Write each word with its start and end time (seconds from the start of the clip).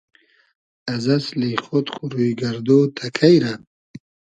از 0.93 1.03
اسلی 1.17 1.51
خۉد 1.65 1.87
خو 1.93 2.03
روی 2.13 2.29
گئردۉ 2.39 2.69
تئکݷ 2.97 3.33
رۂ؟ 3.51 3.53